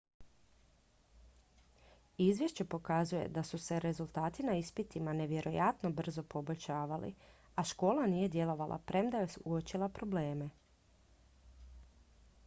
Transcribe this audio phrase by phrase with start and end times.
[2.17, 7.13] izvješće pokazuje da su se rezultati na ispitima nevjerojatno brzo poboljšavali
[7.55, 10.49] a škola nije djelovala premda je uočila probleme